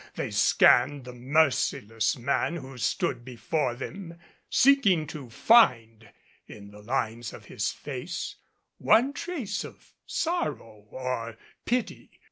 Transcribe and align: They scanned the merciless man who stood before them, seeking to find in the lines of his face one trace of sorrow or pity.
They 0.15 0.31
scanned 0.31 1.05
the 1.05 1.13
merciless 1.13 2.17
man 2.17 2.55
who 2.55 2.75
stood 2.79 3.23
before 3.23 3.75
them, 3.75 4.17
seeking 4.49 5.05
to 5.05 5.29
find 5.29 6.09
in 6.47 6.71
the 6.71 6.81
lines 6.81 7.33
of 7.33 7.45
his 7.45 7.71
face 7.71 8.37
one 8.79 9.13
trace 9.13 9.63
of 9.63 9.93
sorrow 10.07 10.87
or 10.89 11.37
pity. 11.67 12.09